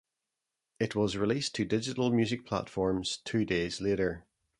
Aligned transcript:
It 0.79 0.95
was 0.95 1.15
released 1.15 1.53
to 1.53 1.63
digital 1.63 2.09
music 2.09 2.43
platforms 2.43 3.17
two 3.17 3.45
days 3.45 3.79
later. 3.79 4.25